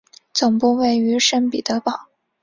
[0.33, 2.07] 总部位于圣彼得堡。